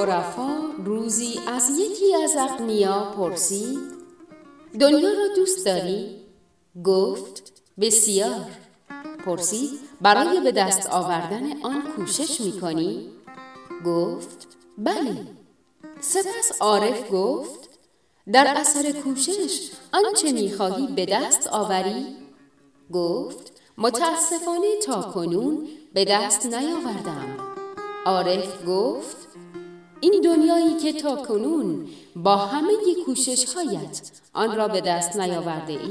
[0.00, 3.78] عرفا روزی از یکی از اغنیا پرسید
[4.80, 6.16] دنیا را دوست داری؟
[6.84, 8.46] گفت بسیار
[9.26, 9.70] پرسید
[10.00, 13.10] برای به دست آوردن آن کوشش می کنی؟
[13.86, 14.48] گفت
[14.78, 15.26] بله
[16.00, 17.68] سپس عارف گفت
[18.32, 22.06] در اثر کوشش آنچه می خواهی به دست آوری؟
[22.92, 27.36] گفت متاسفانه تا کنون به دست نیاوردم
[28.06, 29.29] عارف گفت
[30.00, 32.72] این دنیایی که تا کنون با همه
[33.06, 35.90] کوشش هایت آن را به دست نیاورده ای.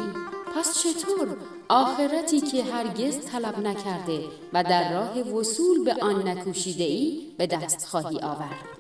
[0.56, 1.38] پس چطور
[1.70, 4.24] آخرتی که هرگز طلب نکرده
[4.54, 8.79] و در راه وصول به آن نکوشیده ای به دست خواهی آورد؟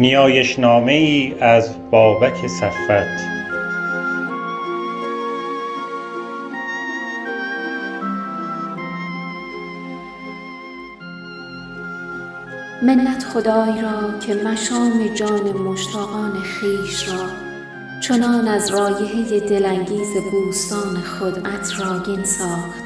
[0.00, 3.20] نیایشنامه ای از بابک صفوت.
[12.82, 17.26] منت خدای را که مشام جان مشتاقان خویش را
[18.00, 22.82] چنان از رایحه دلانگیز بوستان خود عطرآگین ساخت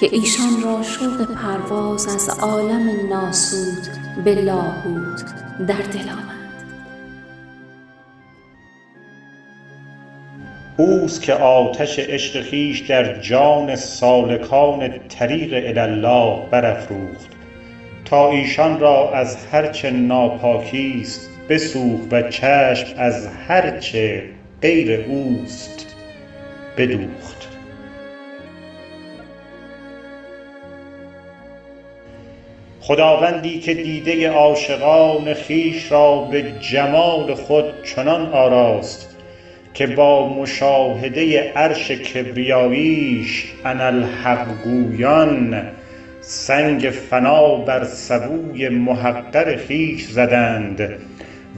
[0.00, 3.90] که ایشان را شوق پرواز از عالم ناسوت
[4.24, 5.24] به لاهوت
[5.68, 6.29] در دل
[10.80, 17.30] اوست که آتش عشق خویش در جان سالکان طریق الله برافروخت.
[18.04, 24.22] تا ایشان را از هر چه ناپاکیست بسوخت و چشم از هر چه
[24.62, 25.96] غیر اوست
[26.76, 27.48] بدوخت.
[32.80, 39.09] خداوندی که دیده عاشقان خویش را به جمال خود چنان آراست
[39.74, 45.66] که با مشاهده عرش کبریاییش اناالحق گویان
[46.20, 50.90] سنگ فنا بر سبوی محقر خویش زدند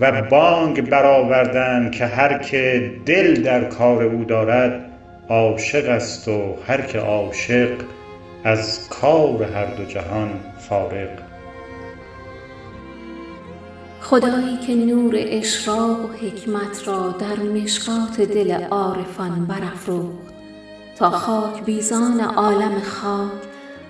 [0.01, 4.73] و بانگ برآوردند که هر که دل در کار او دارد
[5.29, 7.69] عاشق است و هر که عاشق
[8.45, 11.32] از کار هر دو جهان فارغ.
[14.13, 20.33] خدایی که نور اشراق و حکمت را در مشکات دل عارفان برافروخت.
[20.97, 23.31] تا خاک بیزان عالم خاک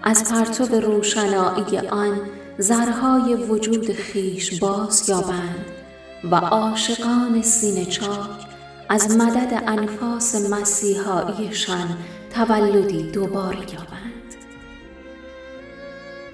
[0.03, 2.21] از پرتو روشنایی آن
[2.61, 5.65] ذرهای وجود خویش باز یابند
[6.31, 8.47] و عاشقان سینه چاک
[8.89, 11.97] از مدد انفاس مسیحاییشان
[12.35, 14.35] تولدی دوباره یابند.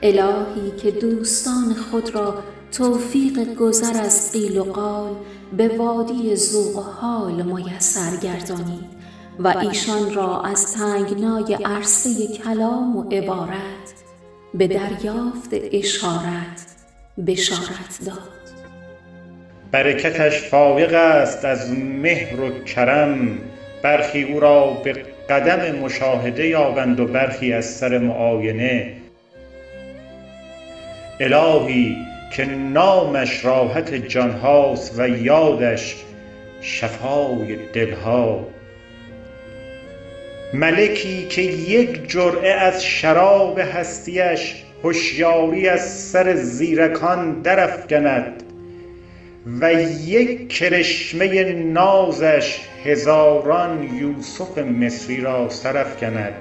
[0.02, 5.16] الهی که دوستان خود را توفیق گذر از قیل و قال
[5.56, 8.98] به وادی ذوق و حال میسر گردانید
[9.38, 13.94] و ایشان را از تنگنای عرصه کلام و عبارت
[14.54, 16.66] به دریافت اشارت
[17.26, 18.38] بشارت داد.
[19.70, 23.38] برکتش فایق است از مهر و کرم
[23.82, 24.92] برخی او را به
[25.30, 28.96] قدم مشاهده یابند و برخی از سر معاینه.
[31.20, 35.96] الهی که نامش راحت جان هاست و یادش
[36.60, 38.46] شفای دل ها
[40.54, 48.42] ملکی که یک جرعه از شراب هستی اش هشیاری از سر زیرکان درافکند
[49.60, 49.72] و
[50.06, 56.32] یک کرشمه نازش هزاران یوسف مصری را سرافکند.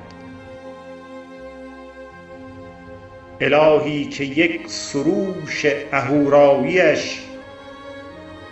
[3.41, 7.21] الهی که یک سروش اهوراییش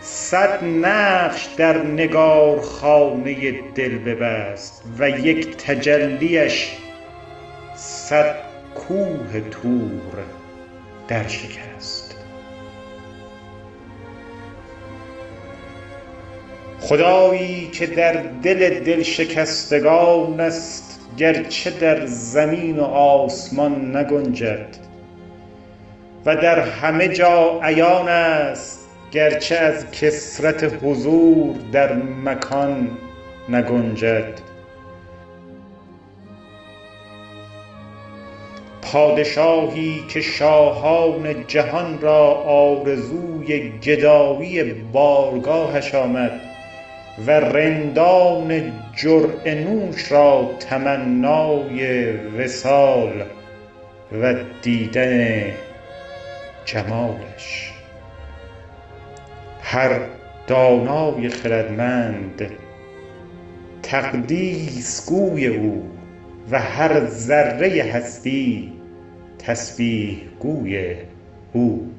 [0.01, 6.77] صد نقش در نگارخانه دل ببست و یک تجلیاش
[7.75, 8.35] صد
[8.75, 10.23] کوه طور
[11.07, 12.15] درشکست
[16.79, 24.67] خدایی که در دل دلشکستگان است گرچه در زمین و آسمان نگنجد
[26.25, 32.89] و در همه جا عیان است گرچه از کثرت حضور در مکان
[33.49, 34.39] نگنجد.
[38.81, 46.41] پادشاهی که شاهان جهان را آرزوی گدایی بارگاهش آمد
[47.27, 53.23] و رندان جرعه نوش را تمنای وصال
[54.21, 55.43] و دیدن
[56.65, 57.71] جمالش.
[59.61, 59.99] هر
[60.47, 62.51] دانای خردمند
[63.83, 65.89] تقدیس گوی او
[66.51, 68.73] و هر ذره هستی
[69.39, 70.95] تسبیح گوی
[71.53, 71.94] او.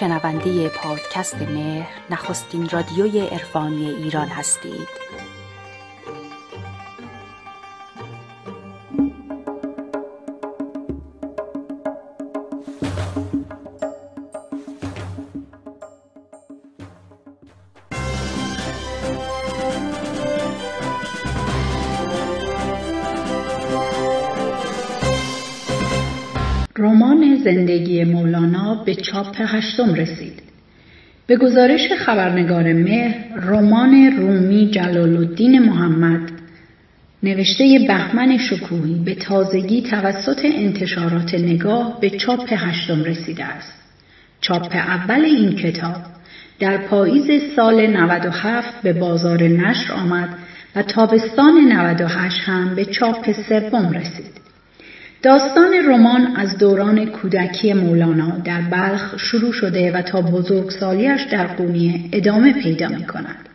[0.00, 4.88] شنونده پادکست مهر نخستین رادیوی عرفانی ایران هستید.
[29.00, 30.42] چاپ هشتم رسید.
[31.26, 36.30] به گزارش خبرنگار مهر رمان رومی جلال الدین محمد
[37.22, 43.72] نوشته بهمن شکوهی به تازگی توسط انتشارات نگاه به چاپ هشتم رسیده است.
[44.40, 46.02] چاپ اول این کتاب
[46.58, 50.28] در پاییز سال 97 به بازار نشر آمد
[50.76, 54.40] و تابستان 98 هم به چاپ سوم رسید.
[55.22, 62.00] داستان رمان از دوران کودکی مولانا در بلخ شروع شده و تا بزرگسالیش در قونیه
[62.12, 63.48] ادامه پیدا می کند.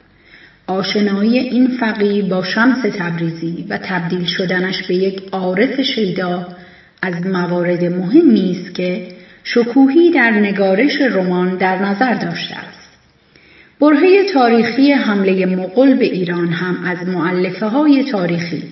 [0.67, 6.47] آشنایی این فقیر با شمس تبریزی و تبدیل شدنش به یک عارف شیدا
[7.01, 9.07] از موارد مهمی است که
[9.43, 12.89] شکوهی در نگارش رمان در نظر داشته است.
[13.79, 18.63] برهه تاریخی حمله مغول به ایران هم از معلفه تاریخی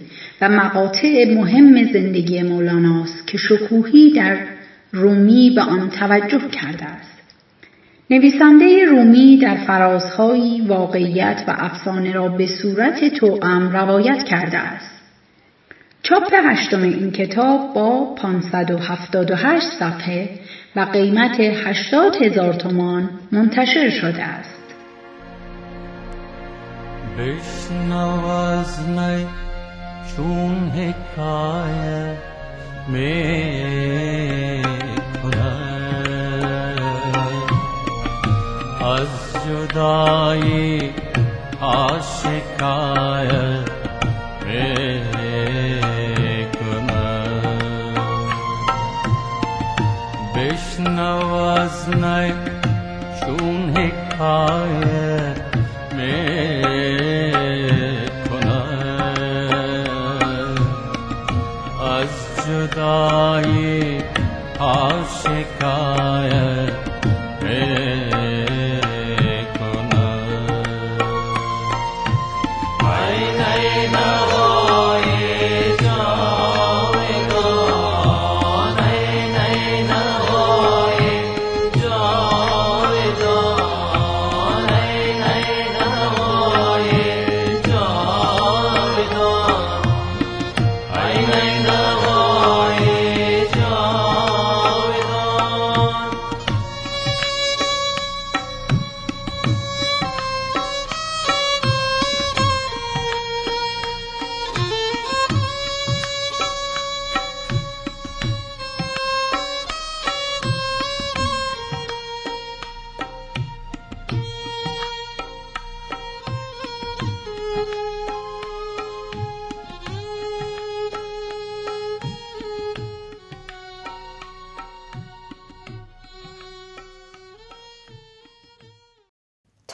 [0.48, 4.38] مقاطع مهم زندگی مولاناست که شکوهی در
[4.92, 7.13] رومی به آن توجه کرده است.
[8.10, 15.04] نویسنده رومی در فرازهایی واقعیت و افسانه را به صورت توأم روایت کرده است.
[16.04, 20.30] چاپ هشتم این کتاب با 578 صفحه
[20.75, 24.63] و قیمت 80 هزار تومان منتشر شده است.
[27.18, 28.89] بشنو از
[30.20, 31.88] ून्खाय
[32.92, 33.12] मे
[38.84, 39.94] भजुदा
[41.68, 43.30] आशिकाय
[44.46, 44.93] मे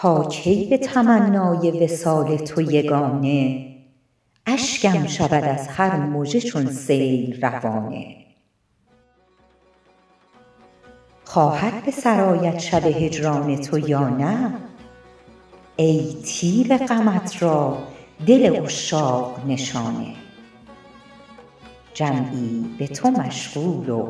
[0.02, 3.66] تا کی به تمنای وصال تو یگانه؟
[4.46, 8.16] اشکم شود از هر مژه چون سیل روانه.
[11.24, 14.54] خواهد به سر شب هجران تو یا نه؟
[15.76, 17.78] ای تیر غمت را
[18.28, 20.14] دل عشاق نشانه.
[21.94, 24.10] جمعی به تو مشغول و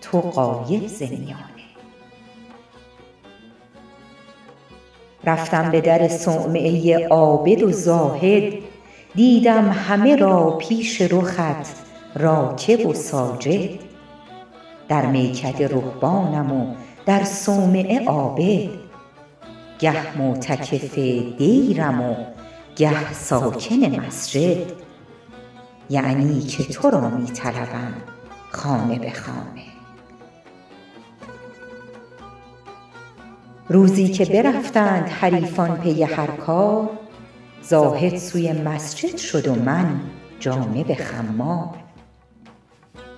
[0.00, 1.02] تو غایب ز
[5.24, 8.52] رفتم به در صومعه عابد و زاهد
[9.14, 11.76] دیدم همه را پیش رخت
[12.14, 13.70] راکع و ساجد.
[14.88, 16.74] در میکده رهبانم و
[17.06, 18.68] در صومعه عابد.
[19.78, 20.98] گه معتکف
[21.38, 22.14] دیرم و
[22.76, 24.72] گه ساکن مسجد.
[25.90, 27.26] یعنی که تو را می
[28.50, 29.69] خانه به خانه.
[33.70, 36.90] روزی که برفتند حریفان پی هر کار
[37.62, 40.00] زاهد سوی مسجد شد و من
[40.40, 41.74] جانب خمار.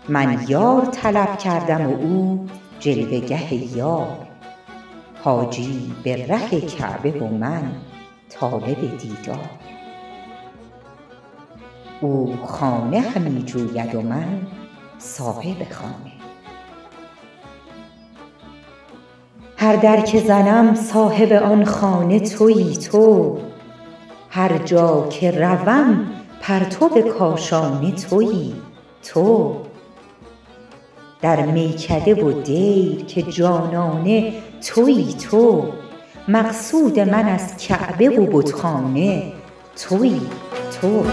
[0.09, 2.47] من یار طلب کردم و او
[2.81, 4.17] جلوه گه یار.
[5.23, 7.73] حاجی به ره کعبه و من
[8.31, 9.51] طالب دیدار.
[12.01, 14.47] او خانه همی جوید و من
[14.99, 16.13] صاحب خانه.
[19.63, 23.39] هر در که زنم صاحب آن خانه تویی تو.
[24.31, 26.07] هر جا که روم
[26.41, 26.89] پرتو
[27.19, 28.55] کاشانه تویی
[29.13, 29.57] تو.
[31.21, 34.33] در میکده و دیر که جانانه
[34.67, 35.65] تویی تو.
[36.29, 39.33] مقصود من از کعبه و بتخانه
[39.89, 40.21] تویی
[40.81, 41.05] تو.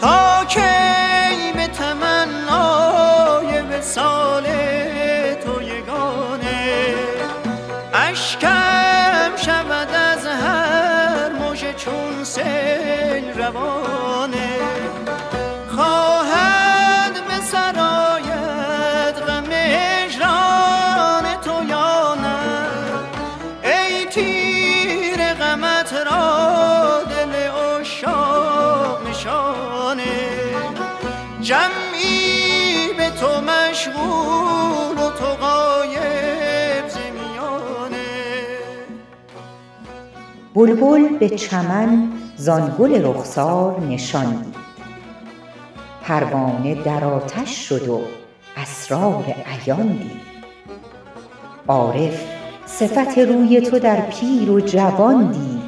[0.00, 4.65] تا کی به تمنای وصال
[40.56, 44.52] بلبل به چمن زان گل رخسار نشاندی
[46.02, 48.00] پروانه در آتش شد و
[48.56, 50.20] اسرار عیان دید.
[51.68, 52.20] عارف
[52.66, 55.62] صفت روی تو در پیر و جوان دید.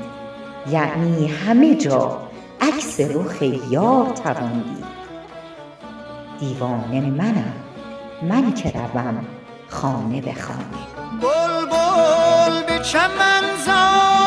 [0.71, 2.19] یعنی همه جا
[2.61, 4.89] عکس رخ یار توان دید.
[6.41, 7.53] دیوانه منم
[8.23, 9.25] من که روم
[9.69, 11.21] خانه به خانه.
[11.21, 14.18] بلبل به چمن زان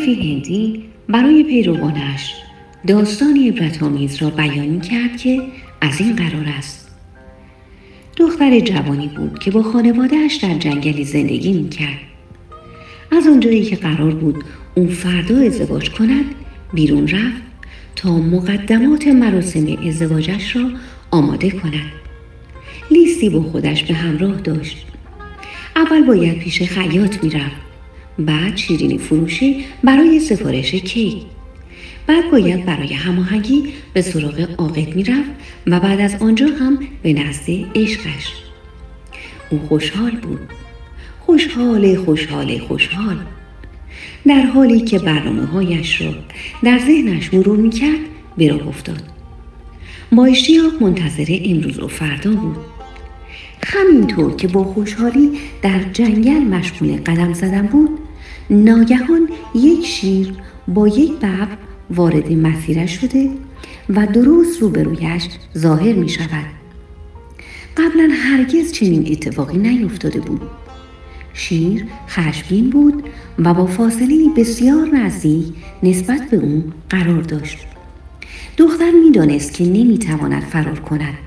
[0.00, 2.34] عارفی هندی برای پیروانش
[2.86, 5.42] داستانی عبرتآمیز را بیان کرد که
[5.80, 6.90] از این قرار است.
[8.16, 11.98] دختر جوانی بود که با خانوادهش در جنگلی زندگی می‌کرد.
[13.12, 16.24] از آنجایی که قرار بود او فردا ازدواج کند
[16.74, 17.42] بیرون رفت
[17.96, 20.62] تا مقدمات مراسم ازدواجش را
[21.10, 21.92] آماده کند.
[22.90, 24.86] لیستی با خودش به همراه داشت.
[25.76, 27.69] اول باید پیش خیاط می‌رفت.
[28.26, 31.16] بعد شیرینی فروشی برای سفارش کیک.
[32.06, 35.30] بعد باید برای هماهنگی به سراغ عاقد می‌رفت
[35.66, 38.32] و بعد از آنجا هم به نزد عشقش.
[39.50, 40.40] او خوشحال بود.
[41.20, 43.16] خوشحال خوشحال خوشحال.
[44.26, 46.14] در حالی که برنامه هایش را
[46.62, 48.00] در ذهنش مرور می‌کرد
[48.36, 49.02] به راه افتاد.
[50.12, 52.56] با اشتیاق منتظر امروز و فردا بود.
[53.64, 55.30] همینطور که با خوشحالی
[55.62, 57.99] در جنگل مشغول قدم زدن بود
[58.50, 60.34] ناگهان یک شیر
[60.68, 61.48] با یک ببر
[61.90, 63.30] وارد مسیرش شده
[63.88, 65.28] و درست روبرویش
[65.58, 66.46] ظاهر می شود.
[67.76, 70.40] قبلا هرگز چنین اتفاقی نیفتاده بود.
[71.34, 73.02] شیر خشمگین بود
[73.38, 75.44] و با فاصله بسیار نزدیک
[75.82, 77.58] نسبت به او قرار داشت.
[78.56, 81.18] دختر می‌دانست که نمی‌تواند فرار کند.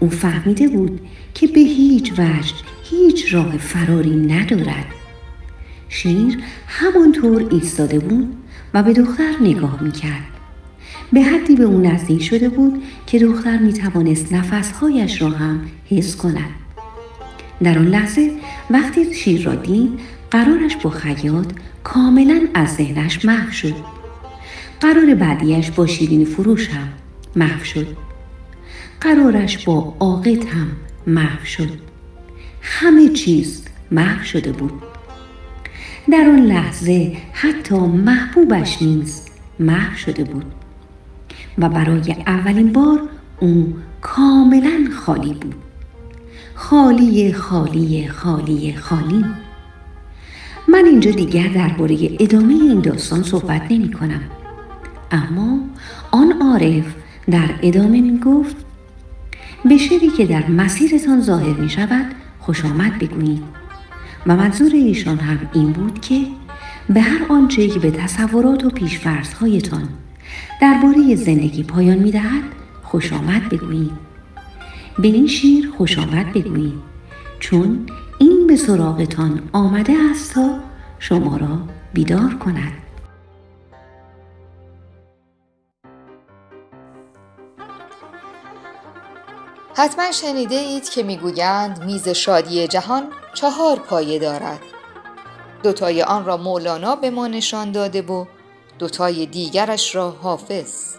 [0.00, 1.00] او فهمیده بود
[1.34, 2.54] که به هیچ وجه
[2.90, 4.99] هیچ راه فراری ندارد.
[5.90, 8.36] شیر همانطور ایستاده بود
[8.74, 10.24] و به دختر نگاه می‌کرد.
[11.12, 16.16] به حدی به او نزدیک شده بود که دختر می توانست نفسهایش را هم حس
[16.16, 16.50] کند.
[17.62, 18.32] در آن لحظه
[18.70, 21.52] وقتی شیر را دید قرارش با خیاط
[21.84, 23.74] کاملا از ذهنش محو شد.
[24.80, 26.88] قرار بعدیش با شیرین فروش هم
[27.36, 27.96] محو شد.
[29.00, 30.68] قرارش با عاقد هم
[31.06, 31.70] محو شد.
[32.62, 34.89] همه چیز محو شده بود.
[36.08, 39.22] در آن لحظه حتی محبوبش نیز
[39.60, 40.44] محو شده بود.
[41.58, 43.00] و برای اولین بار
[43.40, 45.54] او کاملا خالی بود.
[46.54, 49.24] خالی خالی خالی خالی.
[50.68, 54.22] من اینجا دیگر درباره ادامه این داستان صحبت نمی کنم.
[55.10, 55.58] اما
[56.10, 56.94] آن عارف
[57.30, 58.56] در ادامه می گفت
[59.64, 62.06] به شری که در مسیرتان ظاهر می شود
[62.40, 63.42] خوش آمد بگویید.
[64.26, 66.20] و منظور ایشان هم این بود که
[66.88, 69.88] به هر آنچه که به تصورات و پیشفرزهایتان
[70.60, 72.42] درباره زندگی پایان می دهد
[72.82, 73.92] خوش آمد بگویید.
[74.98, 76.78] به این شیر خوش آمد بگویید.
[77.40, 77.86] چون
[78.18, 80.58] این به سراغتان آمده است تا
[80.98, 81.58] شما را
[81.94, 82.72] بیدار کند.
[89.80, 94.60] حتما شنیده اید که می‌گویند میز شادی جهان چهار پایه دارد.
[95.62, 98.24] دوتای آن را مولانا به ما نشان داده و
[98.78, 100.96] دوتای دیگرش را حافظ.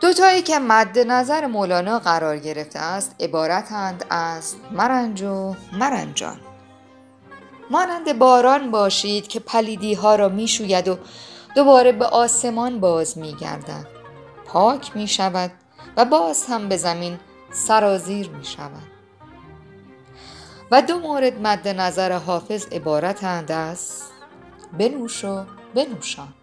[0.00, 6.40] دوتایی که مد نظر مولانا قرار گرفته است عبارتند از مرنج و مرنجان.
[7.70, 10.98] مانند باران باشید که پلیدی ها را می شوید و
[11.56, 13.86] دوباره به آسمان باز می گردد
[14.46, 15.50] پاک می شود
[15.96, 17.18] و باز هم به زمین
[17.52, 18.92] سرازیر می شود.
[20.70, 24.02] و دو مورد مد نظر حافظ عبارتند از
[24.78, 26.34] بنوش و بنوشان.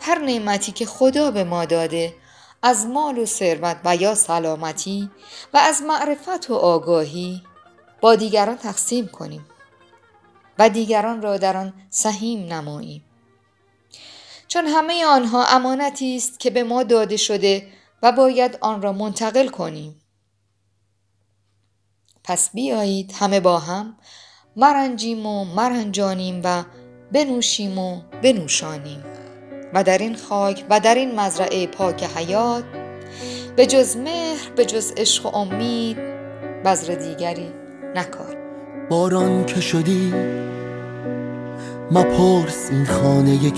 [0.00, 2.14] هر نعمتی که خدا به ما داده
[2.62, 5.10] از مال و ثروت و یا سلامتی
[5.54, 7.42] و از معرفت و آگاهی
[8.00, 9.46] با دیگران تقسیم کنیم
[10.58, 13.04] و دیگران را در آن سهیم نماییم.
[14.52, 17.66] چون همه آنها امانتی است که به ما داده شده
[18.02, 20.02] و باید آن را منتقل کنیم.
[22.24, 23.96] پس بیایید همه با هم
[24.56, 26.64] مرنجیم و مرنجانیم و
[27.12, 29.04] بنوشیم و بنوشانیم.
[29.74, 32.64] و در این خاک و در این مزرعه پاک حیات
[33.56, 35.96] به جز مهر به جز عشق و امید
[36.64, 37.52] بذر دیگری
[37.94, 38.36] نکار.
[38.90, 40.14] باران که شدی
[41.90, 43.50] مپرس این خانه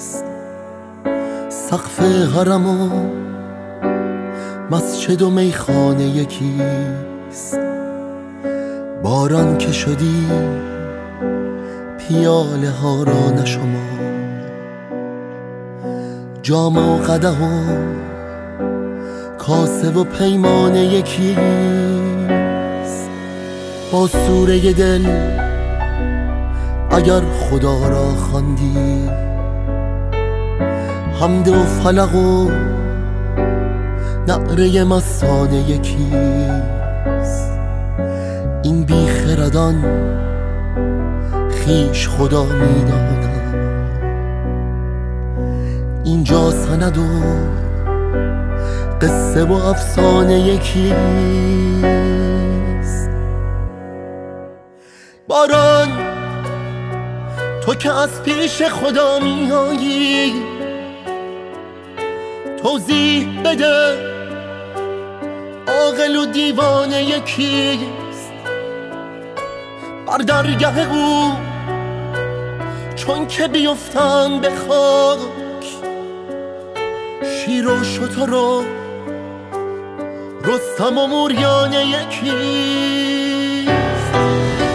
[0.00, 0.24] یکیست
[1.48, 2.00] سقف
[2.36, 2.90] حرم و
[4.70, 7.58] مسجد و میخانه یکیست.
[9.02, 10.26] باران که شدی
[11.98, 13.90] پیاله ها را نشما.
[16.42, 17.64] جام و قده و
[19.38, 21.40] کاسه و پیمانه یکیست.
[23.92, 25.06] با سوره دل
[26.90, 29.10] اگر خدا را خواندی
[31.20, 32.50] حمد و فلق و
[34.28, 37.50] نعره مستانه یکیست
[38.62, 39.84] این بیخردان
[41.50, 43.20] خیش خدا می‌دانم
[46.04, 47.02] اینجا سند و
[49.00, 51.00] قصه و افسانه یکیست
[55.28, 55.88] باران
[57.60, 60.49] تو که از پیش خدا میایی
[62.62, 64.10] توضیح بده.
[65.68, 68.32] عاقل و دیوانه یکیست
[70.06, 71.32] بر درگه او
[72.96, 75.20] چون که بیفتن به خاک.
[77.24, 78.64] شیر و شتر و
[80.44, 82.10] رستم و موریان یکیست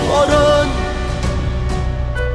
[0.09, 0.67] باران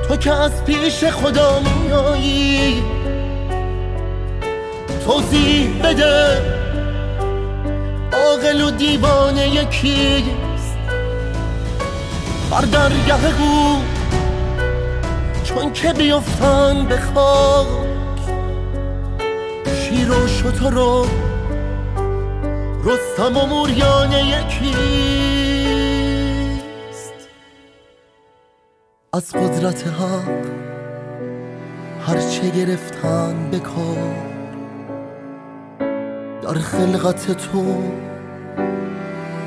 [0.09, 3.00] تو که از پیش خدا میایی.
[5.07, 6.27] توضیح بده.
[8.13, 10.79] عاقل و دیوانه یکیست
[12.51, 13.83] بر درگه او
[15.45, 17.81] چون که بیفتن به خاک.
[19.65, 21.07] شیر و شتر و
[22.85, 24.75] رستم و موریان یکی
[29.13, 30.47] از قدرت حق
[32.07, 34.40] هرچه گرفتن بکار
[36.51, 37.83] در خلقت تو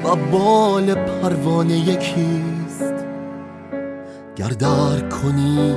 [0.03, 2.93] و بال پروانه یکیست.
[4.35, 5.75] گر درک کنی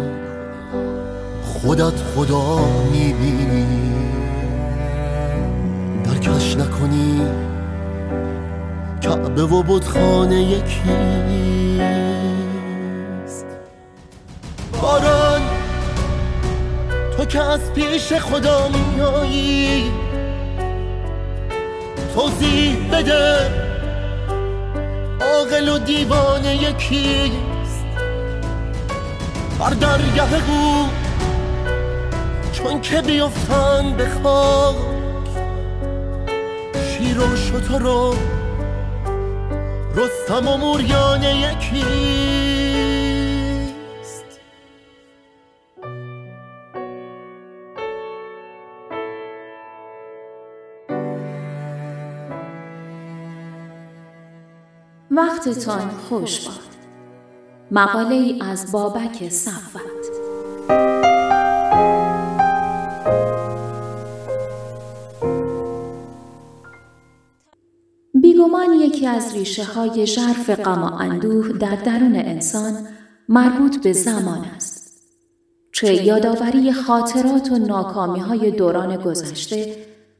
[1.42, 2.58] خودت خدا
[2.92, 3.66] می‌بینی.
[6.04, 7.20] درکش نکنی
[9.00, 10.86] کعبه و بودخانه یکیست.
[14.82, 15.40] باران
[17.16, 20.05] تو که از پیش خدا میایی
[22.16, 23.50] توضیح بده.
[25.20, 27.86] عاقل و دیوانه یکیست
[29.58, 30.88] بر درگه او
[32.52, 34.76] چون که بیفتن به خاک.
[36.74, 38.16] شیر و شتر و
[39.94, 42.75] رستم و موریان یکیست
[55.16, 56.56] وقتتان خوش باد
[57.70, 59.80] مقاله ای از بابک صفت
[68.14, 72.72] بیگمان یکی از ریشه های ژرف غم و اندوه در درون انسان
[73.28, 75.02] مربوط به زمان است.
[75.72, 79.76] چه یادآوری خاطرات و ناکامی های دوران گذشته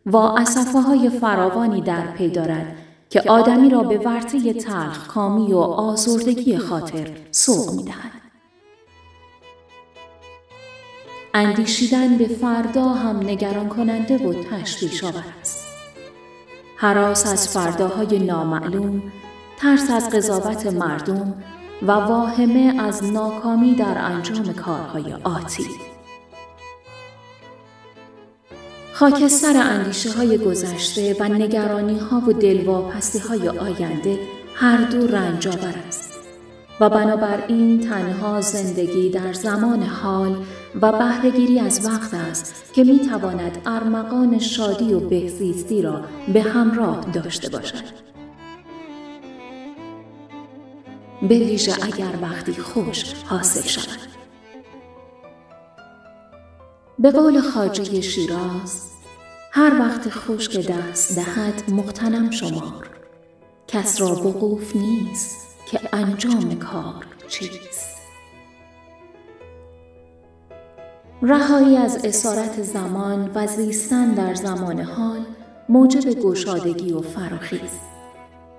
[0.06, 5.58] و اصفه های فراوانی در پی دارد که آدمی را به ورطه تلخ کامی و
[5.58, 8.12] آزردگی خاطر سوق می دهد.
[11.34, 15.66] اندیشیدن به فردا هم نگران کننده و تشویش آور است.
[16.76, 19.02] حراس از فرداهای نامعلوم،
[19.58, 21.34] ترس از قضاوت مردم
[21.82, 25.66] و واهمه از ناکامی در انجام کارهای آتی.
[28.98, 34.18] خاکستر اندیشه های گذشته و نگرانی ها و دلواپسی های آینده
[34.54, 36.12] هر دو رنج است
[36.80, 40.36] و بنابراین تنها زندگی در زمان حال
[40.82, 46.00] و بهرهگیری از وقت است که می تواند ارمغان شادی و بهزیستی را
[46.32, 47.84] به همراه داشته باشد.
[51.22, 54.15] به ویژه اگر وقتی خوش حاصل شود.
[56.98, 58.90] به قول خاجه شیراز
[59.52, 62.90] هر وقت خوش که دست دهد مقتنم شمار.
[63.68, 65.36] کس را بقوف نیست
[65.70, 67.96] که انجام کار چیست.
[71.22, 75.20] رهایی از اسارت زمان و زیستن در زمان حال
[75.68, 77.60] موجب گشادگی و فراخی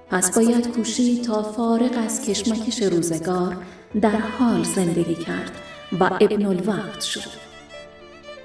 [0.10, 3.58] پس باید کوشید تا فارغ از کشمکش روزگار
[4.02, 5.52] در حال زندگی کرد
[6.00, 7.47] و ابن الوقت شد.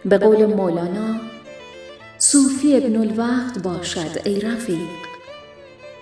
[0.04, 1.20] به قول مولانا
[2.18, 4.88] صوفی ابن الوقت باشد ای رفیق.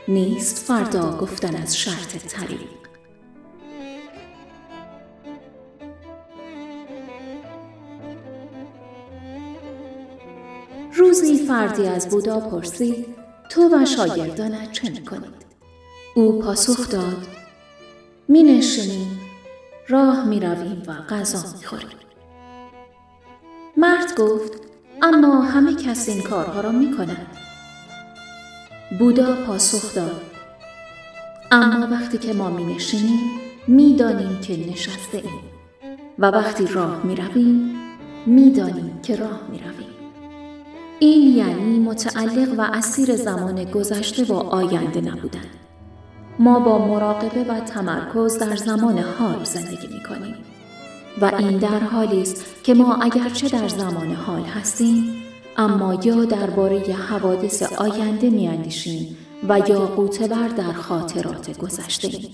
[0.08, 2.60] نیست فردا گفتن از شرط طریق.
[10.94, 13.06] روزی فردی از بودا پرسید
[13.50, 15.46] تو و شاگردانت چه می‌کنید؟
[16.14, 17.26] او پاسخ داد
[18.28, 19.20] می نشینیم
[19.88, 22.09] راه می رویم و غذا می خوریم.
[23.80, 24.52] مرد گفت
[25.02, 27.26] اما همه کس این کارها را می کنند.
[28.98, 30.22] بودا پاسخ داد
[31.50, 33.20] اما وقتی که ما می نشینیم
[33.68, 35.40] می دانیم که نشسته ایم
[36.18, 37.76] و وقتی راه می رویم
[38.26, 39.90] می دانیم که راه می رویم.
[40.98, 45.46] این یعنی متعلق و اسیر زمان گذشته و آینده نبودن.
[46.38, 50.59] ما با مراقبه و تمرکز در زمان حال زندگی می کنیم.
[51.20, 55.22] و این در حالی است که ما اگرچه در زمان حال هستیم
[55.56, 59.16] اما یا درباره حوادث آینده میاندیشیم
[59.48, 62.28] و یا قوتبر در خاطرات گذشته ایم.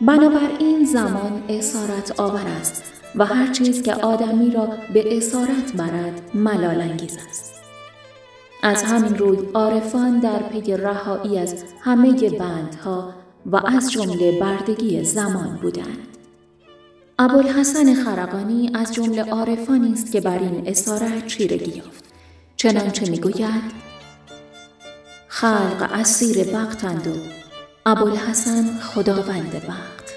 [0.00, 2.84] بنابراین زمان اسارت آور است
[3.16, 7.61] و هر چیز که آدمی را به اسارت برد ملال انگیز است.
[8.64, 13.14] از همین روی عارفان در پی رهایی از همه بندها
[13.46, 16.12] و از جمله بردگی زمان بودند.
[17.18, 22.04] ابوالحسن خرقانی از جمله عارفانی است که بر این اسارت چیرگی یافت
[22.56, 23.82] چنانچه می‌گوید
[25.28, 27.10] خلق اسیر وقتند و
[27.86, 30.12] ابوالحسن خداوند وقت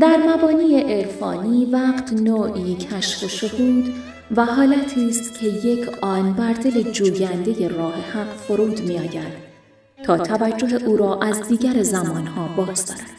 [0.00, 3.94] در مبانی عرفانی وقت نوعی کشف و شهود
[4.30, 9.46] و حالتی است که یک آن بر دل جوینده راه حق فرود می آید
[10.04, 13.10] تا توجه او را از دیگر زمانها باز دارد.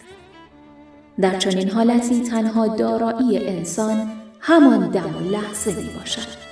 [1.22, 6.48] در چنین حالتی تنها دارایی انسان همان دم و لحظه می باشد.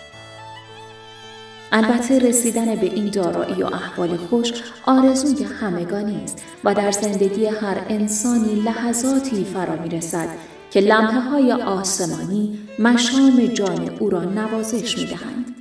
[1.71, 4.53] البته رسیدن به این دارایی و احوال خوش
[4.85, 10.27] آرزوی همگانی است و در زندگی هر انسانی لحظاتی فرا می رسد
[10.75, 15.55] که لمحه های آسمانی مشام جان او را نوازش می دهند.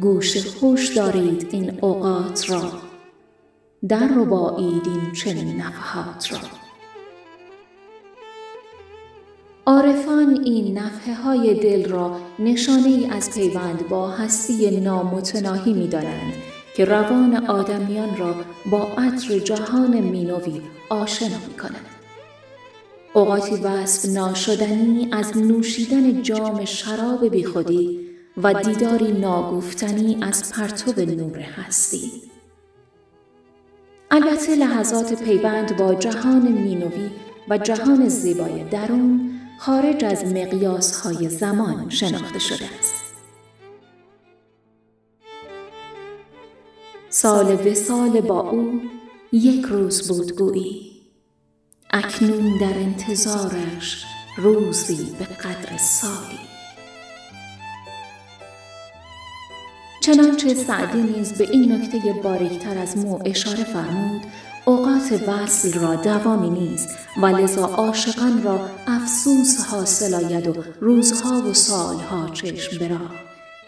[0.00, 2.72] گوش خوش دارید این اوقات را
[3.88, 6.38] در ربایید این چنین نفحات را
[9.66, 16.34] عارفان این نفحه های دل را نشانه ای از پیوند با هستی نامتناهی می دانند
[16.78, 18.34] که روان آدمیان را
[18.70, 21.86] با عطر جهان مینوی آشنا می کند.
[23.12, 28.00] اوقاتی وصف ناشدنی از نوشیدن جام شراب بیخودی
[28.36, 32.12] و دیداری ناگفتنی از پرتو نور هستی.
[34.10, 37.10] البته لحظات پیوند با جهان مینوی
[37.48, 42.97] و جهان زیبای درون خارج از مقیاس های زمان شناخته شده است.
[47.20, 48.80] سال سال با او
[49.32, 50.92] یک روز بود گویی.
[51.90, 54.04] اکنون در انتظارش
[54.36, 56.38] روزی به قدر سالی.
[60.02, 64.22] چنانچه سعدی نیز به این نکته باریکتر از مو اشاره فرمود
[64.64, 66.88] اوقات وصل را دوامی نیست
[67.22, 73.00] و لذا عاشقان را افسوس حاصل آید و روزها و سالها چشم برا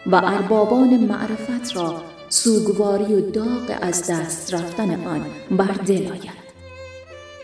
[0.05, 6.41] و اربابان معرفت را سوگواری و داغ از دست رفتن آن بر دل آید.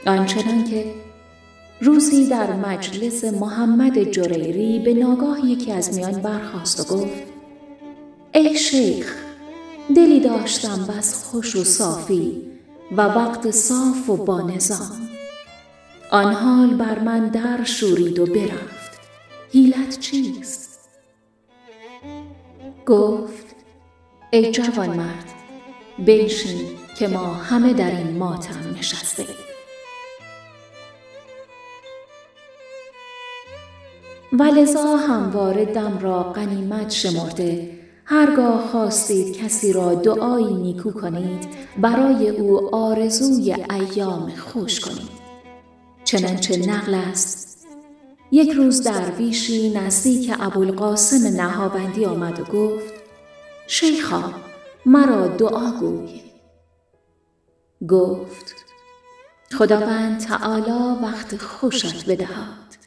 [0.06, 0.94] آنچنان که
[1.82, 7.24] روزی در مجلس محمد جریری به ناگاه یکی از میان برخواست و گفت
[8.34, 9.16] ای شیخ
[9.96, 12.42] دلی داشتم بس خوش و صافی
[12.92, 15.10] و وقت صاف و با نظام.
[16.12, 19.00] آن حال بر من در شورید و برفت.
[19.52, 20.80] حیلت چیست؟
[22.86, 23.47] گفت
[24.32, 25.34] ای جوان مرد
[26.00, 26.62] بنشین
[27.00, 29.26] که ما همه در این ماتم نشسته.
[34.34, 37.70] ولذا همواره دم را قنیمت شمرده
[38.06, 45.18] هرگاه خواستید کسی را دعایی نیکو کنید برای او آرزوی ایام خوش کنید.
[46.04, 47.68] چنانچه نقل است
[48.32, 52.97] یک روز درویشی نزدیک ابوالقاسم نهاوندی آمد و گفت
[53.68, 54.34] شیخا
[54.86, 56.22] مرا دعا گوی
[57.88, 58.56] گفت
[59.58, 62.78] خداوند تعالی وقت خوشت بدهد.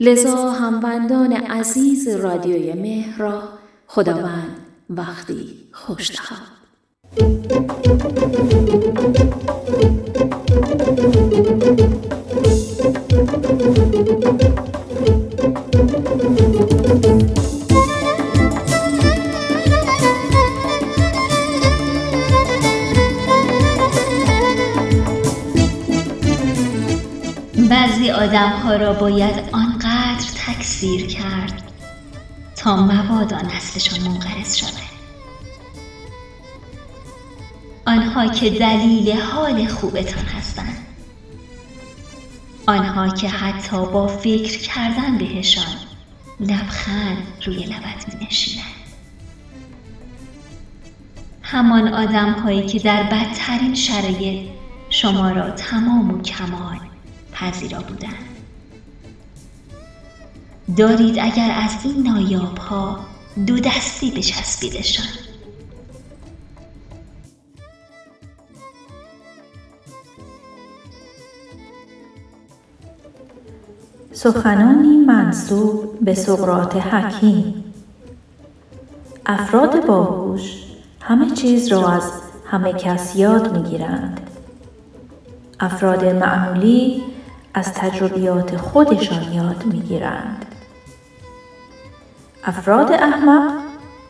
[0.00, 3.42] لذا هموندان عزیز رادیوی مهر را
[3.86, 6.62] خداوند وقتی خوش دهد.
[14.02, 14.51] بعضی
[28.32, 31.62] آدم ها را باید آنقدر تکثیر کرد
[32.56, 34.72] تا مبادا نسلشان منقرض شود.
[37.86, 40.76] آنها که دلیل حال خوبتان هستند.
[42.66, 45.74] آنها که حتی با فکر کردن بهشان
[46.40, 48.66] لبخند روی لبت می نشینند
[51.42, 54.48] همان آدم هایی که در بدترین شرایط
[54.90, 56.91] شما را تمام و کمال
[57.32, 58.32] پذیرا بودند
[60.76, 63.00] دارید اگر از این نایاب ها
[63.46, 65.06] دو دستی بچسبیدشان.
[74.12, 77.64] سخنانی منصوب به سقراط حکیم.
[79.26, 80.64] افراد باهوش
[81.00, 82.12] همه چیز را از
[82.46, 84.20] همه کس یاد می‌گیرند.
[85.60, 87.02] افراد معمولی
[87.54, 90.46] از تجربیات خودشان یاد می‌گیرند
[92.44, 93.62] افراد احمق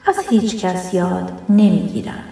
[0.07, 2.29] از هیچ کس یاد نمی‌گیرند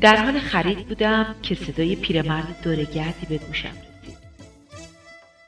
[0.00, 3.91] در حال خرید بودم که صدای پیرمرد دورگردی به گوشم.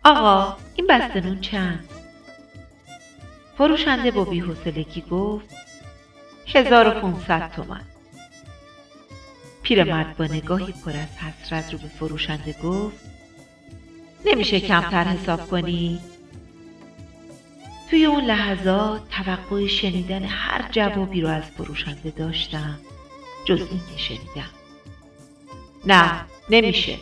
[0.05, 1.89] آقا این بسته نون چند؟
[3.59, 5.49] فروشنده با بیحوصلگی گفت
[6.47, 7.85] هزار و پونصد تومن
[9.63, 12.97] پیرمرد با نگاهی پر از حسرت رو به فروشنده گفت
[14.25, 16.01] نمیشه کمتر حساب کنی؟
[17.91, 22.79] توی اون لحظات توقع شنیدن هر جوابی رو از فروشنده داشتم
[23.45, 24.51] جز این که شنیدم.
[25.87, 26.97] نه نمیشه.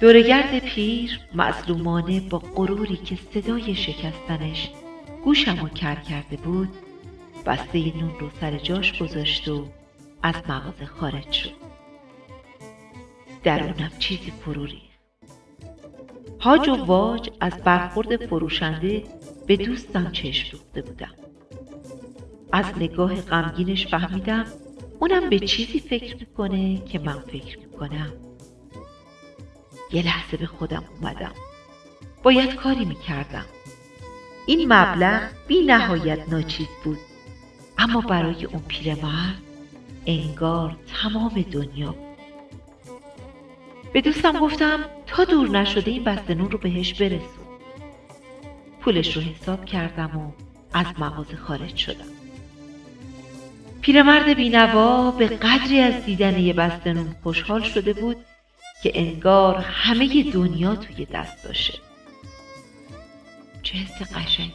[0.00, 4.70] دورگرد پیر مظلومانه با غروری که صدای شکستنش
[5.24, 6.68] گوشمو کر کرده بود
[7.46, 9.66] بسته نون رو سر جاش گذاشت و
[10.22, 11.50] از مغازه خارج شد.
[13.44, 14.80] درونم چیزی فرو ریخت.
[16.40, 19.02] هاج و واج از برخورد فروشنده
[19.46, 21.14] به دوستم چشم دوخته بودم.
[22.52, 24.46] از نگاه غمگینش فهمیدم
[25.00, 28.29] اونم به چیزی فکر می‌کنه که من فکر می‌کنم.
[29.92, 31.32] یه لحظه به خودم اومدم.
[32.22, 33.44] باید کاری می‌کردم.
[34.46, 36.98] این مبلغ بی نهایت ناچیز بود.
[37.78, 39.42] اما برای اون پیرمرد
[40.06, 41.94] انگار تمام دنیا
[43.92, 47.46] به دوستم گفتم تا دور نشده این بسته نون رو بهش برسون.
[48.80, 50.32] پولش رو حساب کردم و
[50.72, 52.04] از مغازه خارج شدم.
[53.80, 58.16] پیرمرد بینوا به قدری از دیدن یه بسته نون خوشحال شده بود
[58.82, 61.78] که انگار همه دنیا توی دست داشته
[63.62, 64.54] چه حس قشنگی.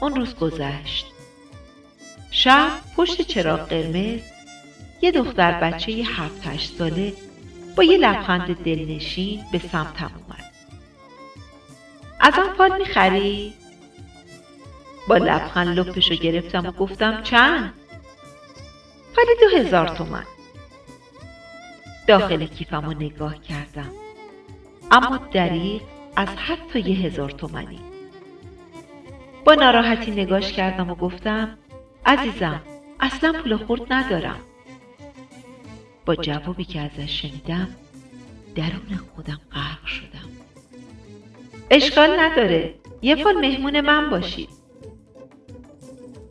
[0.00, 1.06] اون روز گذشت.
[2.30, 4.20] شب پشت چراغ قرمز
[5.02, 7.12] یه دختر بچه یه هفت هشت ساله
[7.76, 10.52] با یه لبخند دلنشین به سمتم اومد.
[12.20, 13.54] ازم فال می‌خری؟
[15.08, 17.74] با لبخند لپشو گرفتم و گفتم چند؟
[19.14, 20.24] فالی دو هزار تومن.
[22.08, 23.90] داخل کیفم رو نگاه کردم.
[24.90, 25.82] اما دریق
[26.16, 27.80] از حتی یه هزار تومنی.
[29.44, 31.58] با ناراحتی نگاش کردم و گفتم
[32.06, 32.60] عزیزم
[33.00, 34.40] اصلا پول خورد ندارم.
[36.06, 37.68] با جوابی که ازش شنیدم
[38.54, 40.28] درون خودم غرق شدم.
[41.70, 42.74] اشکال نداره.
[43.02, 44.48] یه فال مهمون من باشید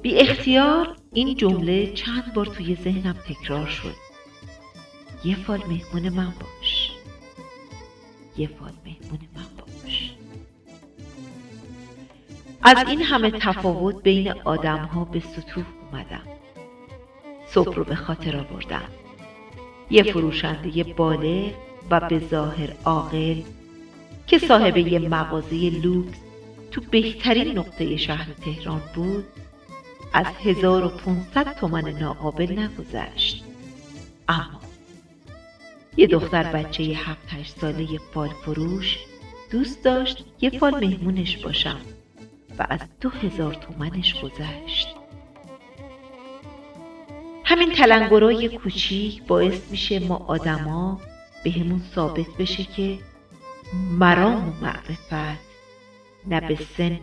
[0.02, 4.07] بی اختیار این جمله چند بار توی ذهنم تکرار شد.
[5.24, 6.92] یه فال مهمون من باش.
[8.38, 10.12] یه فال مهمون من باش.
[12.62, 16.28] از این همه تفاوت بین آدم ها به سطوح اومدم.
[17.48, 18.90] صبح رو به خاطر آوردم.
[19.90, 21.52] یه فروشنده بالغ
[21.90, 23.42] و به ظاهر عاقل
[24.28, 26.18] که صاحب یه مغازه لوکس
[26.72, 29.26] تو بهترین نقطه شهر تهران بود
[30.14, 33.44] از 1500 تومن ناقابل نگذشت.
[34.28, 34.57] اما
[35.98, 38.98] یه دختر بچه هفت هشت ساله فال فروش
[39.52, 41.82] دوست داشت یه فال مهمونش باشم
[42.60, 44.96] و از دو هزار تومنش گذشت.
[47.44, 51.02] همین تلنگرای کوچیک باعث میشه ما آدما
[51.44, 53.00] به همون ثابت بشه که
[54.00, 55.40] مرام و معرفت
[56.28, 57.00] نه به سن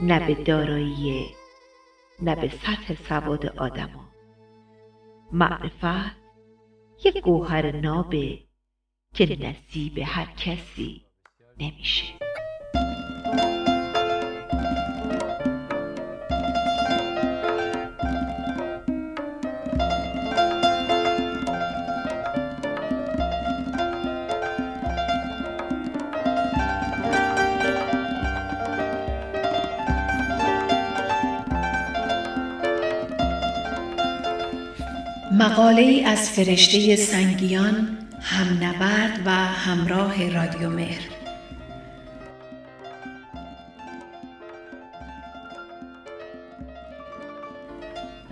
[0.00, 1.26] نه به دارایی
[2.22, 4.10] نه به سطح سواد آدما.
[5.32, 6.19] معرفت
[7.04, 8.38] یک گوهر نابه
[9.14, 11.02] که نصیب هر کسی
[11.60, 12.29] نمیشه.
[35.40, 41.00] مقاله ای از فرشته سنگیان همنبرد و همراه رادیو مهر.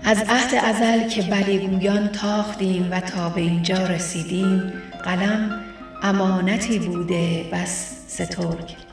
[0.05, 4.73] از عهد ازل که بلیگویان تاختیم و تا به اینجا رسیدیم
[5.05, 5.61] قلم
[6.03, 8.88] امانتی بوده بس سترگ.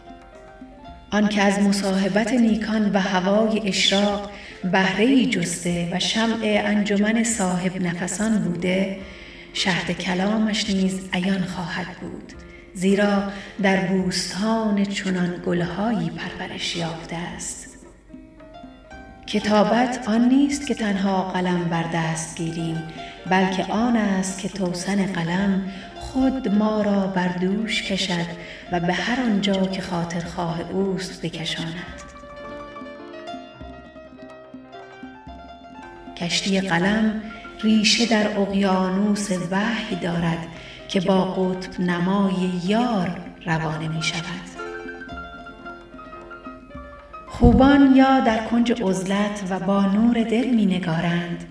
[1.16, 4.32] آن که از مصاحبت نیکان و هوای اشراق
[4.72, 8.98] بهره ای جسته و شمع انجمن صاحب نفسان بوده
[9.54, 12.34] شهد کلامش نیز عیان خواهد بود.
[12.74, 13.24] زیرا
[13.64, 17.78] در بوستان چنان گلهایی پرورش یافته است.
[19.28, 22.84] کتابت آن نیست که تنها قلم بر دست گیریم
[23.30, 25.72] بلکه آن است که توسن قلم
[26.16, 28.26] خود ما را بر دوش کشد
[28.72, 32.02] و به هر آنجا که خاطرخواه اوست بکشاند.
[36.18, 37.22] کشتی قلم
[37.64, 40.48] ریشه در اقیانوس وحی دارد
[40.88, 44.46] که با قطب نمای یار روانه می شود.
[47.28, 51.44] خوبان یا در کنج عزلت و با نور دل می نگارند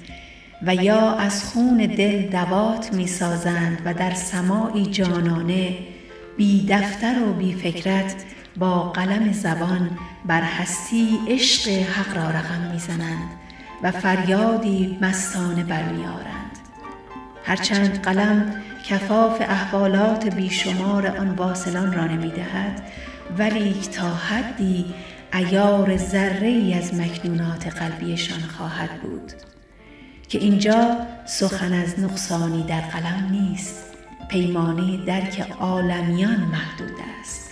[0.67, 5.79] و یا از خون دل دوات می سازند و در سماعی جانانه
[6.37, 8.15] بی دفتر و بی فکرت
[8.57, 9.91] با قلم زبان
[10.27, 13.31] بر هستی عشق حق را رقم می زنند
[13.83, 16.59] و فریادی مستانه آرند.
[17.45, 22.83] هرچند قلم کفاف احوالات بیشمار آن واصلان را نمی دهد
[23.39, 24.95] ولیک تا حدی
[25.33, 29.33] عیار ذره ای از مکنونات قلبیشان خواهد بود
[30.29, 30.97] که اینجا
[31.27, 33.85] سخن از نقصانی در قلم نیست
[34.29, 37.51] پیمانه درک عالمیان محدود است.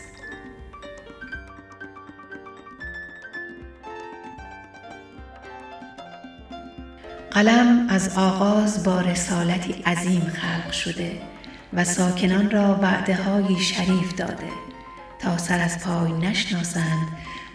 [7.30, 11.20] قلم از آغاز با رسالتی عظیم خلق شده
[11.72, 14.48] و ساکنان را وعده های شریف داده
[15.18, 17.08] تا سر از پای نشناسند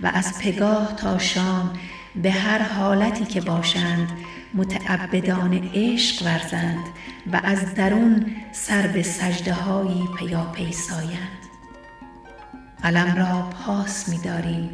[0.03, 1.73] و از پگاه تا شام
[2.15, 4.11] به هر حالتی که باشند
[4.53, 6.85] متعبدان عشق ورزند
[7.33, 11.37] و از درون سر به سجده هایی پیاپی سایند
[12.83, 14.69] قلم را پاس می داریم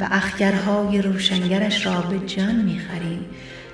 [0.00, 3.26] و اخگرهای روشنگرش را به جان می خریم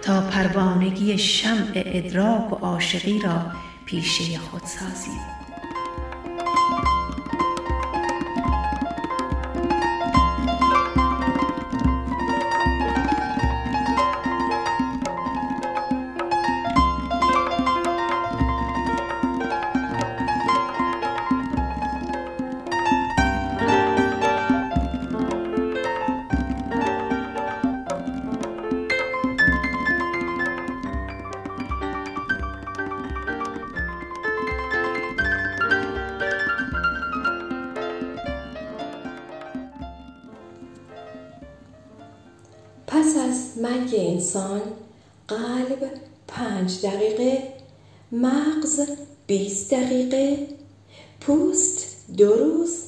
[0.03, 3.53] تا پروانگی شمع ادراک و عاشقی را
[3.87, 5.34] پیشه خود سازیم.
[48.25, 48.81] مغز
[49.27, 50.49] بیست دقیقه
[51.21, 52.83] پوست دو روز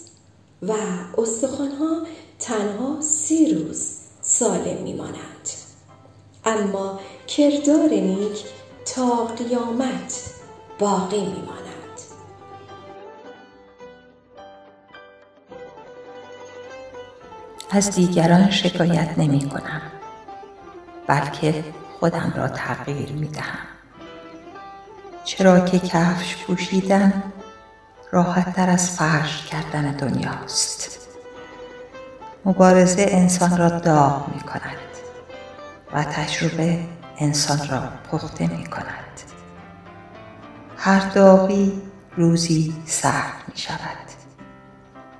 [0.62, 0.72] و
[1.18, 2.06] استخوانها
[2.38, 5.48] تنها سی روز سالم میمانند.
[6.44, 8.44] اما کردار نیک
[8.94, 10.24] تا قیامت
[10.78, 11.66] باقی میماند.
[17.70, 19.82] از دیگران شکایت نمی کنم
[21.06, 21.64] بلکه
[22.00, 23.75] خودم را تغییر می دهم
[25.26, 27.22] چرا که کفش پوشیدن
[28.12, 31.08] راحت تر از فرش کردن دنیاست.
[32.44, 34.78] مبارزه انسان را داغ می کند
[35.92, 36.78] و تجربه
[37.18, 39.22] انسان را پخته می کند
[40.76, 41.82] هر داغی
[42.16, 44.06] روزی سخت می شود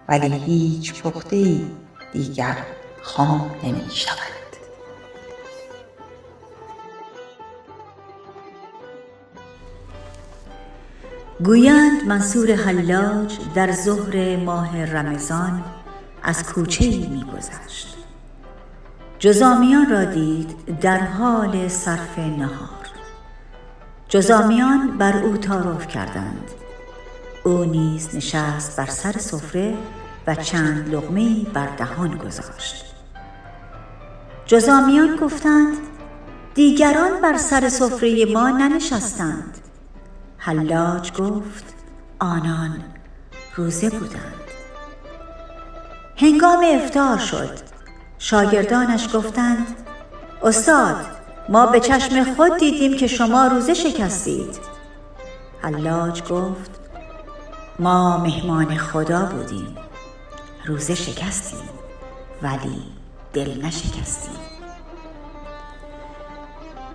[0.09, 1.61] ولی هیچ پخته
[2.13, 2.57] دیگر
[3.03, 4.36] خام نمی شود
[11.45, 15.65] گویند منصور حلاج در ظهر ماه رمضان
[16.23, 17.97] از کوچه ای می گذشت
[19.19, 22.87] جذامیان را دید در حال صرف نهار.
[24.09, 26.51] جذامیان بر او تعارف کردند.
[27.45, 29.75] او نیز نشست بر سر سفره
[30.27, 32.85] و چند لقمه بر دهان گذاشت.
[34.47, 35.77] جذامیان گفتند
[36.55, 39.59] دیگران بر سر سفره ما ننشستند.
[40.47, 41.65] حلاج گفت
[42.19, 42.85] آنان
[43.57, 44.45] روزه بودند.
[46.17, 47.59] هنگام افطار شد.
[48.19, 49.67] شاگردانش گفتند
[50.43, 50.97] استاد
[51.49, 54.59] ما به چشم خود دیدیم که شما روزه شکستید.
[55.63, 56.71] حلاج گفت
[57.79, 59.77] ما مهمان خدا بودیم.
[60.67, 61.69] روزه شکستیم
[62.43, 62.83] ولی
[63.33, 64.39] دل نشکستیم.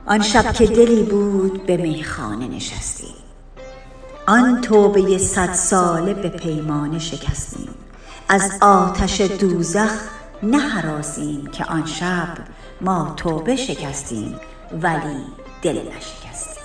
[0.05, 3.30] آن شب که دلی بود به میخانه نشستیم.
[4.31, 7.69] آن توبه صد ساله به پیمانه شکستیم
[8.29, 9.91] از آتش دوزخ
[10.43, 12.37] نهراسیم که آن شب
[12.81, 14.39] ما توبه شکستیم
[14.81, 15.25] ولی
[15.61, 16.63] دل نشکستیم.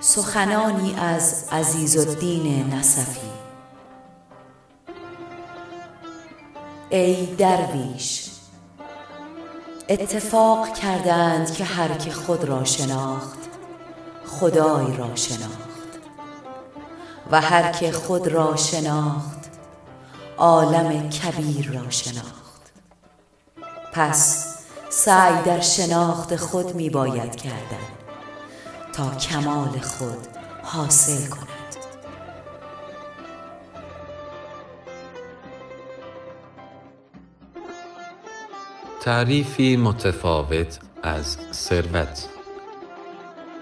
[0.00, 3.20] سخنانی از عزیزالدین نصفی.
[6.90, 8.33] ای درویش
[9.88, 13.38] اتفاق کردند که هر که خود را شناخت
[14.26, 15.64] خدای را شناخت.
[17.30, 19.50] و هر که خود را شناخت
[20.38, 22.72] عالم کبیر را شناخت.
[23.92, 24.46] پس
[24.90, 27.86] سعی در شناخت خود می باید کردن
[28.92, 30.26] تا کمال خود
[30.62, 31.53] حاصل کند.
[39.04, 42.28] تعریفی متفاوت از ثروت.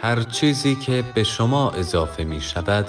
[0.02, 2.86] هر چیزی که به شما اضافه می شود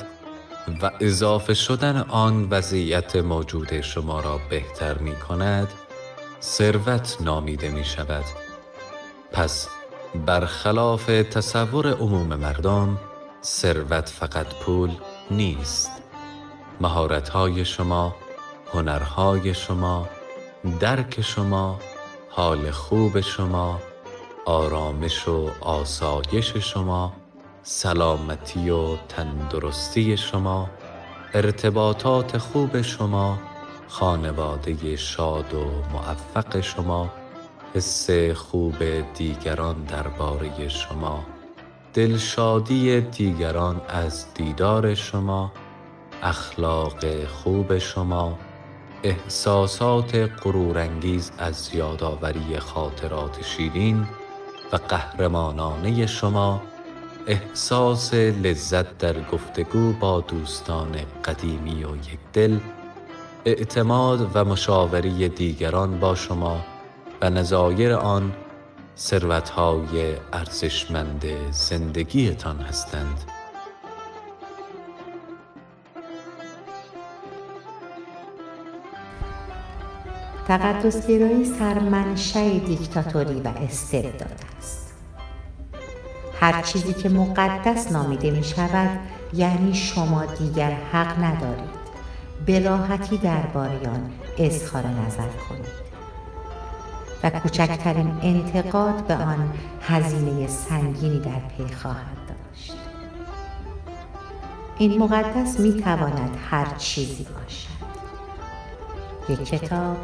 [0.81, 5.67] و اضافه شدن آن وضعیت موجود شما را بهتر می کند
[6.41, 8.25] ثروت نامیده می شود.
[9.31, 9.67] پس
[10.25, 12.99] برخلاف تصور عموم مردم
[13.43, 14.91] ثروت فقط پول
[15.31, 15.91] نیست.
[16.81, 18.15] مهارت‌های شما
[18.73, 20.09] هنرهای شما
[20.79, 21.79] درک شما
[22.35, 23.79] حال خوب شما
[24.45, 27.13] آرامش و آسایش شما
[27.63, 30.69] سلامتی و تندرستی شما
[31.33, 33.39] ارتباطات خوب شما
[33.87, 37.09] خانواده شاد و موفق شما
[37.75, 38.75] حس خوب
[39.13, 41.25] دیگران درباره شما
[41.93, 45.51] دلشادی دیگران از دیدار شما
[46.23, 48.37] اخلاق خوب شما
[49.03, 54.07] احساسات غرورانگیز از یادآوری خاطرات شیرین
[54.71, 56.61] و قهرمانانه شما
[57.27, 60.95] احساس لذت در گفتگو با دوستان
[61.25, 62.59] قدیمی و یکدل
[63.45, 66.65] اعتماد و مشاوری دیگران با شما
[67.21, 68.33] و نظایر آن
[68.97, 73.42] ثروتهای ارزشمند زندگیتان هستند.
[80.47, 84.93] تقدسگرایی سرمنشأ دیکتاتوری و استبداد است.
[86.39, 88.99] هر چیزی که مقدس نامیده می شود
[89.33, 91.83] یعنی شما دیگر حق ندارید.
[92.45, 95.83] به راحتی درباره آن اظهار نظر کنید.
[97.23, 102.73] و کوچکترین انتقاد به آن هزینه سنگینی در پی خواهد داشت.
[104.77, 107.73] این مقدس می تواند هر چیزی باشد.
[109.29, 109.97] یک کتاب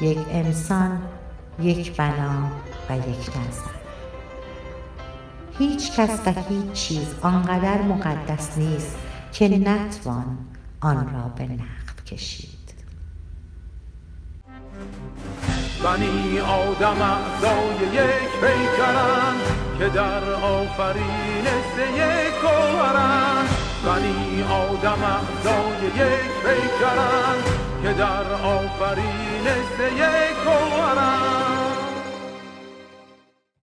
[0.00, 1.02] یک انسان
[1.62, 2.50] یک بنا
[2.90, 3.76] و یک نظر.
[5.58, 8.96] هیچ کس و هیچ چیز آنقدر مقدس نیست
[9.32, 10.38] که نتوان
[10.80, 12.56] آن را به نقد کشید.
[15.84, 19.40] بنی آدم اعضای یک پیکرند
[19.78, 23.48] که در آفرینش یک گوهرند
[23.86, 31.55] بنی آدم اعضای یک پیکرند که در آفرینش یک گوهرند